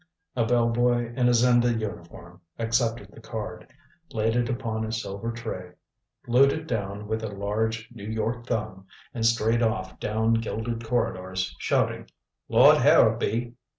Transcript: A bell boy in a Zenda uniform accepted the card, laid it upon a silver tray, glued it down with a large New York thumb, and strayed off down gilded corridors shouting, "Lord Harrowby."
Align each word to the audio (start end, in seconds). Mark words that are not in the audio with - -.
A 0.35 0.47
bell 0.47 0.67
boy 0.69 1.13
in 1.15 1.27
a 1.29 1.33
Zenda 1.35 1.71
uniform 1.71 2.41
accepted 2.57 3.11
the 3.11 3.21
card, 3.21 3.71
laid 4.11 4.35
it 4.35 4.49
upon 4.49 4.83
a 4.83 4.91
silver 4.91 5.31
tray, 5.31 5.73
glued 6.25 6.51
it 6.51 6.65
down 6.65 7.05
with 7.07 7.23
a 7.23 7.27
large 7.27 7.87
New 7.91 8.09
York 8.09 8.47
thumb, 8.47 8.87
and 9.13 9.23
strayed 9.23 9.61
off 9.61 9.99
down 9.99 10.33
gilded 10.33 10.83
corridors 10.83 11.55
shouting, 11.59 12.09
"Lord 12.49 12.77
Harrowby." 12.77 13.53